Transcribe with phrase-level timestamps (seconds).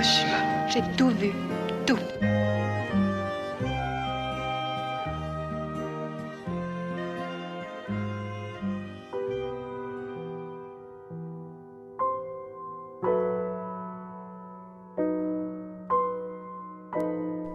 [0.00, 0.66] Hiroshima.
[0.68, 1.30] J'ai tout vu.
[1.86, 1.98] Tout.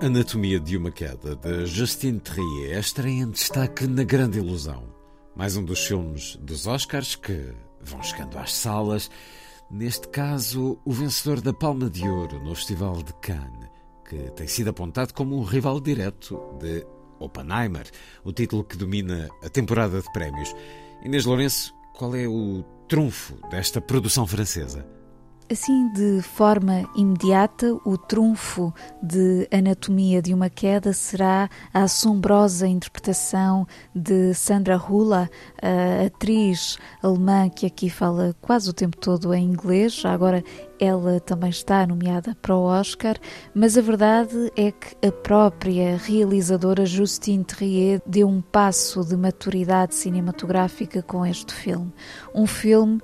[0.01, 4.83] Anatomia de uma Queda, de Justine Trier, estreia em destaque na Grande Ilusão.
[5.35, 7.51] Mais um dos filmes dos Oscars que
[7.81, 9.09] vão chegando às salas.
[9.69, 13.69] Neste caso, o vencedor da Palma de Ouro no Festival de Cannes,
[14.07, 16.85] que tem sido apontado como um rival direto de
[17.19, 17.89] Oppenheimer,
[18.23, 20.53] o título que domina a temporada de prémios.
[21.03, 24.85] Inês Lourenço, qual é o trunfo desta produção francesa?
[25.47, 33.67] Assim, de forma imediata, o trunfo de Anatomia de uma Queda será a assombrosa interpretação
[33.93, 35.29] de Sandra Hula,
[36.03, 39.93] atriz alemã que aqui fala quase o tempo todo em inglês.
[39.93, 40.43] Já agora
[40.79, 43.15] ela também está nomeada para o Oscar,
[43.53, 49.93] mas a verdade é que a própria realizadora Justine Trier deu um passo de maturidade
[49.93, 51.93] cinematográfica com este filme.
[52.33, 52.99] Um filme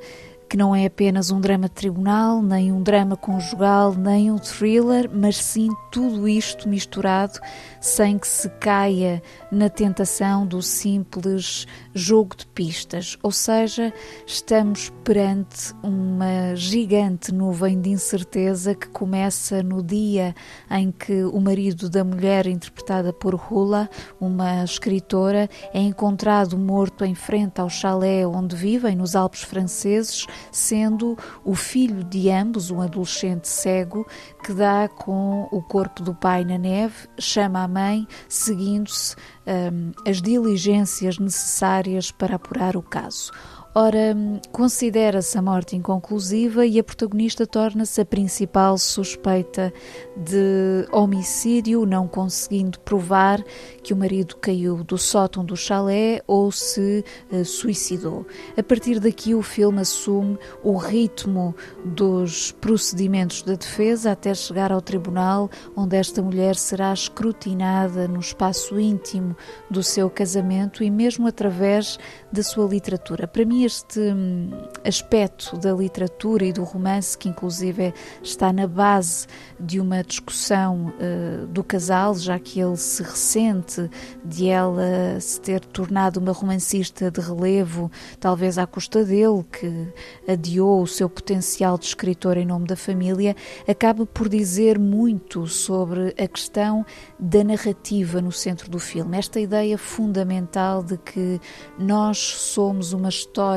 [0.51, 5.09] que não é apenas um drama de tribunal, nem um drama conjugal, nem um thriller,
[5.09, 7.39] mas sim tudo isto misturado
[7.79, 13.17] sem que se caia na tentação do simples jogo de pistas.
[13.23, 13.93] Ou seja,
[14.27, 20.35] estamos perante uma gigante nuvem de incerteza que começa no dia
[20.69, 23.89] em que o marido da mulher, interpretada por Hula,
[24.19, 31.17] uma escritora, é encontrado morto em frente ao chalé onde vivem, nos Alpes franceses, sendo
[31.43, 34.07] o filho de ambos, um adolescente cego,
[34.43, 39.15] que dá com o corpo do pai na neve, chama a mãe, seguindo-se
[39.45, 43.31] um, as diligências necessárias para apurar o caso.
[43.73, 44.13] Ora,
[44.51, 49.71] considera-se a morte inconclusiva e a protagonista torna-se a principal suspeita
[50.17, 53.41] de homicídio, não conseguindo provar
[53.81, 58.25] que o marido caiu do sótão do chalé ou se uh, suicidou.
[58.57, 61.55] A partir daqui, o filme assume o ritmo
[61.85, 68.77] dos procedimentos da defesa até chegar ao tribunal, onde esta mulher será escrutinada no espaço
[68.77, 69.33] íntimo
[69.69, 71.97] do seu casamento e mesmo através
[72.29, 73.25] da sua literatura.
[73.29, 74.49] Para mim, este hum,
[74.85, 79.27] aspecto da literatura e do romance, que inclusive está na base
[79.59, 83.89] de uma discussão uh, do casal, já que ele se ressente
[84.23, 89.87] de ela se ter tornado uma romancista de relevo, talvez à custa dele, que
[90.27, 93.35] adiou o seu potencial de escritor em nome da família,
[93.67, 96.85] acaba por dizer muito sobre a questão
[97.19, 99.17] da narrativa no centro do filme.
[99.17, 101.39] Esta ideia fundamental de que
[101.77, 103.50] nós somos uma história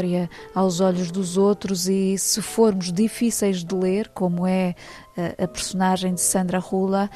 [0.55, 4.75] aos olhos dos outros e se formos difíceis de ler, como é
[5.17, 7.11] a, a personagem de Sandra Hula,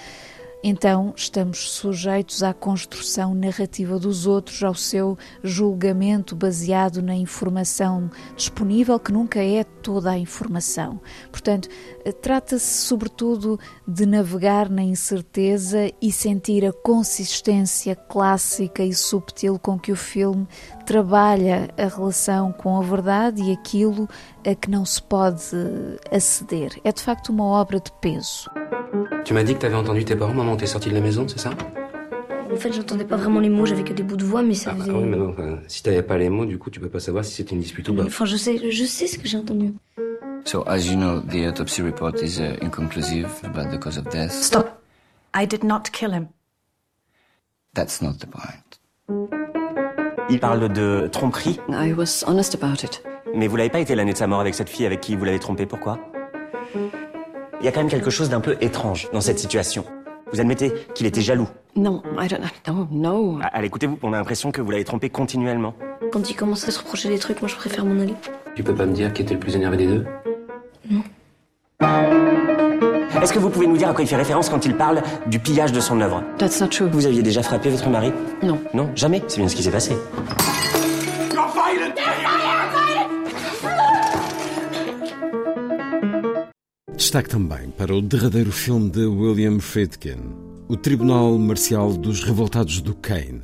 [0.62, 8.98] então estamos sujeitos à construção narrativa dos outros, ao seu julgamento baseado na informação disponível,
[8.98, 11.00] que nunca é toda a informação.
[11.30, 11.68] Portanto,
[12.20, 19.92] trata-se sobretudo de navegar na incerteza e sentir a consistência clássica e subtil com que
[19.92, 20.46] o filme
[20.88, 24.08] trabalha a relação com a verdade e aquilo
[24.42, 25.54] a que não se pode
[26.10, 26.80] aceder.
[26.82, 28.50] É de facto uma obra de peso.
[29.22, 31.40] Tu m'as dit que t'avais entendu tes parents où t'es sorti de la maison, c'est
[31.40, 31.50] ça?
[32.50, 34.70] En fait, j'entendais pas vraiment les mots, j'avais que des bouts de voix, mais ça
[34.72, 34.90] ah, faisait...
[34.90, 37.00] ah oui, mais non, enfin, si t'avais pas les mots, du coup, tu peux pas
[37.00, 38.04] savoir si c'était une dispute ou pas.
[38.04, 39.74] Enfin, je sais, je sais ce que j'ai entendu.
[40.46, 44.32] So, as you know, the autopsy report is uh, inconclusive about the cause of death.
[44.32, 44.80] Stop.
[45.34, 46.28] I did not kill him.
[47.74, 49.47] That's not the point.
[50.30, 51.58] Il parle de tromperie.
[51.70, 53.02] I was honest about it.
[53.34, 55.24] Mais vous l'avez pas été l'année de sa mort avec cette fille avec qui vous
[55.24, 55.98] l'avez trompé, pourquoi?
[57.60, 59.84] Il y a quand même quelque chose d'un peu étrange dans cette situation.
[60.32, 62.86] Vous admettez qu'il était jaloux Non, I don't know.
[62.90, 63.38] No.
[63.42, 65.74] Ah, Allez, écoutez-vous, on a l'impression que vous l'avez trompé continuellement.
[66.12, 68.14] Quand il commence à se reprocher des trucs, moi je préfère m'en aller.
[68.54, 70.04] Tu peux pas me dire qui était le plus énervé des deux?
[70.90, 71.02] Non.
[73.22, 75.38] Est-ce que vous pouvez nous dire à quoi il fait référence quand il parle du
[75.38, 76.22] pillage de son œuvre?
[76.38, 76.88] That's not true.
[76.90, 78.12] Vous aviez déjà frappé votre mari?
[78.42, 78.58] Non.
[78.74, 79.22] Non, jamais.
[79.28, 79.92] C'est bien ce qui s'est passé.
[81.34, 81.94] You're violent.
[86.96, 90.18] Destaque também para o derradeiro filme de William Friedkin,
[90.68, 93.40] O Tribunal Marcial dos Revoltados do Kane,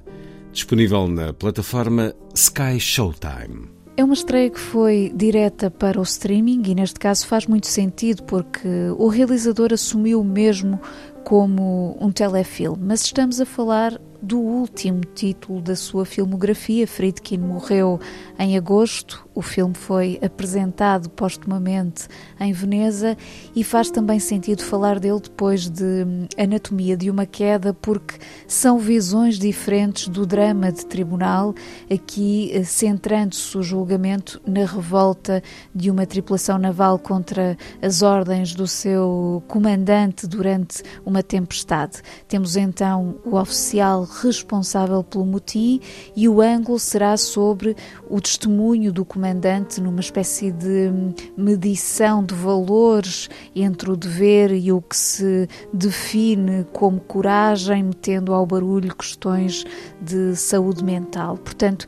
[0.52, 3.68] disponível na plataforma Sky Showtime.
[3.96, 8.24] É uma estreia que foi direta para o streaming e, neste caso, faz muito sentido
[8.24, 8.68] porque
[8.98, 10.80] o realizador assumiu mesmo
[11.24, 16.86] como um telefilme, mas estamos a falar do último título da sua filmografia.
[16.86, 18.00] Friedkin morreu
[18.38, 19.28] em agosto.
[19.34, 22.08] O filme foi apresentado postumamente
[22.40, 23.18] em Veneza
[23.54, 26.06] e faz também sentido falar dele depois de
[26.38, 28.14] Anatomia de uma Queda, porque
[28.46, 31.54] são visões diferentes do drama de tribunal,
[31.92, 35.42] aqui eh, centrando-se o julgamento na revolta
[35.74, 42.02] de uma tripulação naval contra as ordens do seu comandante durante uma tempestade.
[42.28, 45.80] Temos então o oficial responsável pelo motim
[46.16, 47.76] e o ângulo será sobre
[48.08, 50.90] o testemunho do comandante numa espécie de
[51.36, 58.46] medição de valores entre o dever e o que se define como coragem, metendo ao
[58.46, 59.64] barulho questões
[60.00, 61.36] de saúde mental.
[61.38, 61.86] Portanto,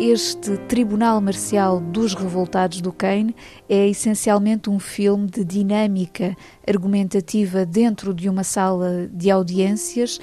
[0.00, 3.36] este Tribunal Marcial dos Revoltados do Kane
[3.68, 6.34] é essencialmente um filme de dinâmica
[6.66, 10.18] argumentativa dentro de uma sala de audiências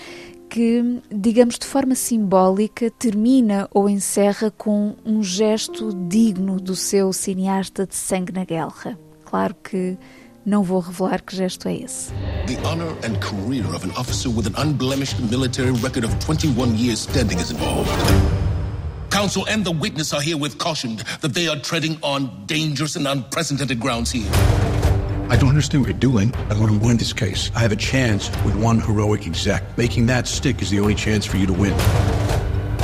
[0.49, 7.85] que, digamos de forma simbólica, termina ou encerra com um gesto digno do seu cineasta
[7.85, 8.97] de sangue na guerra.
[9.25, 9.95] Claro que
[10.43, 12.11] não vou revelar que gesto é esse.
[12.47, 17.01] The honor and career of an officer with an unblemished military record of 21 years
[17.01, 17.91] standing is involved.
[19.17, 23.79] Counsel and the witness are herewith cautioned that they are treading on dangerous and unprecedented
[23.79, 24.29] grounds here.
[25.27, 26.31] I don't understand what you're doing.
[26.51, 27.49] I want to win this case.
[27.55, 29.75] I have a chance with one heroic exec.
[29.75, 31.73] Making that stick is the only chance for you to win.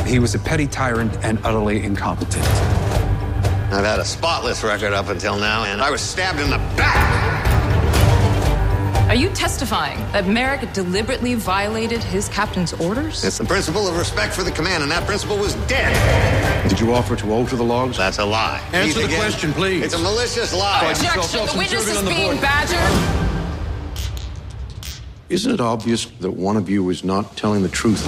[0.08, 2.44] He was a petty tyrant and utterly incompetent.
[3.72, 7.23] I've had a spotless record up until now, and I was stabbed in the back.
[9.14, 13.24] Are you testifying that Merrick deliberately violated his captain's orders?
[13.24, 16.68] It's the principle of respect for the command, and that principle was dead.
[16.68, 17.98] Did you offer to alter the logs?
[17.98, 18.60] That's a lie.
[18.74, 19.20] Answer the again.
[19.20, 19.84] question, please.
[19.84, 20.90] It's a malicious lie.
[20.90, 21.46] Objection!
[21.46, 23.30] The witness is being badgered.
[25.30, 28.04] Isn't it obvious that one of you is not telling the truth?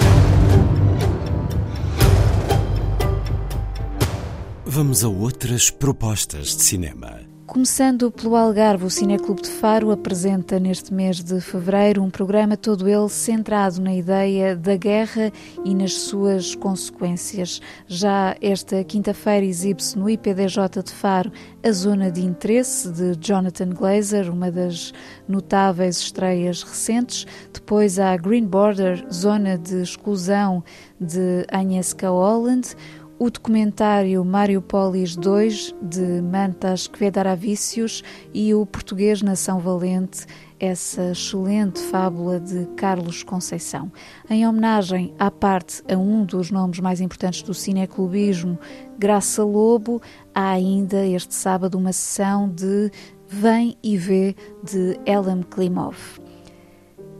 [4.64, 7.35] Vamos a outras propostas de cinema.
[7.56, 12.86] Começando pelo Algarve, o Cineclube de Faro apresenta neste mês de fevereiro um programa todo
[12.86, 15.32] ele centrado na ideia da guerra
[15.64, 17.62] e nas suas consequências.
[17.88, 21.32] Já esta quinta-feira exibe-se no IPDJ de Faro
[21.64, 24.92] a Zona de Interesse de Jonathan Glazer, uma das
[25.26, 27.26] notáveis estreias recentes.
[27.54, 30.62] Depois há Green Border, Zona de Exclusão
[31.00, 32.76] de Agnieszka Holland
[33.18, 38.02] o documentário Mariupolis 2 de Mantas Kvedaravicius
[38.32, 40.26] e o português Nação Valente,
[40.60, 43.90] essa excelente fábula de Carlos Conceição.
[44.28, 48.58] Em homenagem à parte a um dos nomes mais importantes do cineclubismo,
[48.98, 50.02] Graça Lobo,
[50.34, 52.90] há ainda este sábado uma sessão de
[53.28, 56.25] Vem e Vê de Elam Klimov.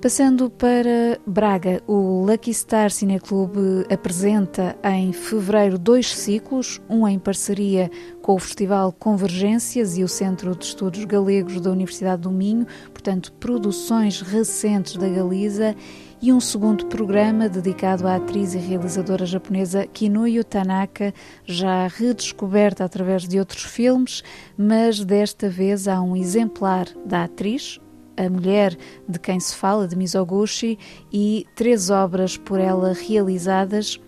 [0.07, 7.91] Passando para Braga, o Lucky Star Cineclube apresenta em fevereiro dois ciclos, um em parceria
[8.23, 13.33] com o Festival Convergências e o Centro de Estudos Galegos da Universidade do Minho, portanto,
[13.33, 15.75] produções recentes da Galiza,
[16.23, 21.13] e um segundo programa dedicado à atriz e realizadora japonesa Kinuyo Tanaka,
[21.45, 24.23] já redescoberta através de outros filmes,
[24.57, 27.81] mas desta vez há um exemplar da atriz,
[28.17, 28.77] a Mulher
[29.09, 30.79] de Quem Se Fala, de Mizoguchi,
[31.13, 34.01] e três obras por ela realizadas: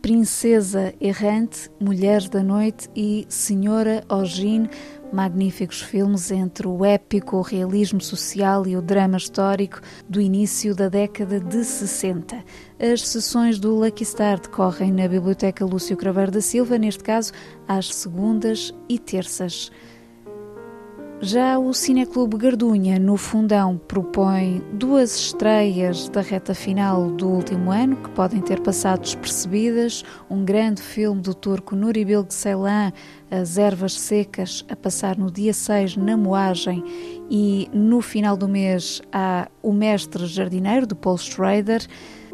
[0.00, 4.68] Princesa Errante, Mulheres da Noite e Senhora Ogin,
[5.12, 10.88] magníficos filmes entre o épico, o realismo social e o drama histórico do início da
[10.88, 12.42] década de 60.
[12.78, 17.32] As sessões do Lucky Star decorrem na Biblioteca Lúcio Craveiro da Silva, neste caso
[17.66, 19.70] às segundas e terças.
[21.22, 27.94] Já o Cineclube Gardunha, no Fundão, propõe duas estreias da reta final do último ano
[27.96, 30.02] que podem ter passado despercebidas.
[30.30, 32.90] Um grande filme do turco Nuri Bilge Ceylan,
[33.30, 36.82] As Ervas Secas, a passar no dia 6 na Moagem.
[37.30, 41.86] E no final do mês há O Mestre Jardineiro, de Paul Schrader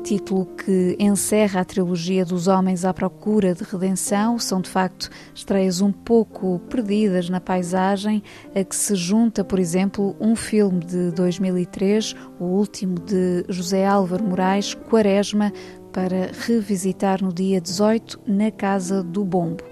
[0.07, 4.39] título que encerra a trilogia dos Homens à Procura de Redenção.
[4.39, 8.23] São de facto estreias um pouco perdidas na paisagem,
[8.55, 14.23] a que se junta, por exemplo, um filme de 2003, o último de José Álvaro
[14.23, 15.53] Moraes, Quaresma,
[15.93, 19.65] para revisitar no dia 18 na Casa do Bombo.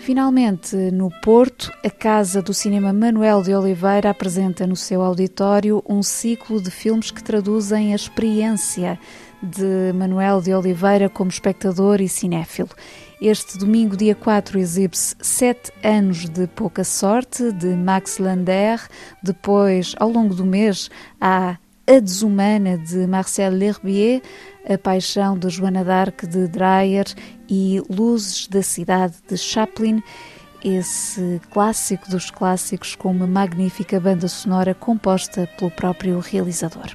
[0.00, 6.02] Finalmente, no Porto, a Casa do Cinema Manuel de Oliveira apresenta no seu auditório um
[6.02, 8.98] ciclo de filmes que traduzem a experiência
[9.42, 12.70] de Manuel de Oliveira como espectador e cinéfilo.
[13.20, 18.80] Este domingo, dia 4, exibe-se Sete Anos de Pouca Sorte, de Max Lander.
[19.22, 20.90] Depois, ao longo do mês,
[21.20, 24.22] há A Desumana, de Marcel L'Herbier,
[24.68, 27.06] A Paixão de Joana d'Arc, de Dreyer
[27.48, 30.02] e Luzes da Cidade, de Chaplin.
[30.62, 36.94] Esse clássico dos clássicos com uma magnífica banda sonora composta pelo próprio realizador.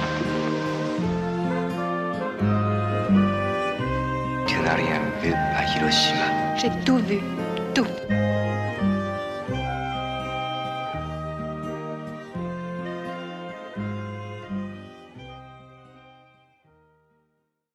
[5.91, 7.19] J'ai tout vu.